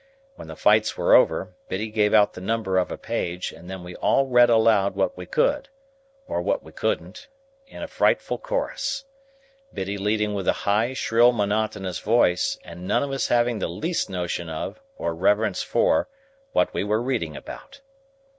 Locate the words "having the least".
13.27-14.09